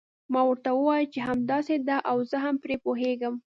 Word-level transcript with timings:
ما 0.31 0.41
ورته 0.49 0.69
وویل 0.73 1.07
چې 1.13 1.19
همداسې 1.29 1.75
ده 1.87 1.97
او 2.09 2.17
زه 2.29 2.37
هم 2.45 2.55
پرې 2.63 2.75
پوهیږم. 2.85 3.35